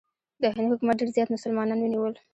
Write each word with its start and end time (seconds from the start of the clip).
د 0.41 0.43
هند 0.55 0.69
حکومت 0.73 0.95
ډېر 0.99 1.09
زیات 1.15 1.29
مسلمانان 1.35 1.79
ونیول. 1.81 2.13